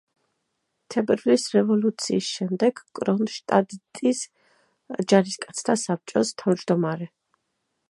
თებერვლის 0.93 1.43
რევოლუციის 1.55 2.29
შემდეგ 2.37 2.81
კრონშტადტის 3.01 4.23
ჯარისკაცთა 5.13 5.79
საბჭოს 5.85 6.35
თავმჯდომარე. 6.43 7.13